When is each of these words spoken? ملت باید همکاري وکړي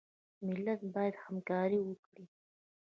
ملت 0.47 0.79
باید 0.93 1.15
همکاري 1.25 1.79
وکړي 1.83 2.25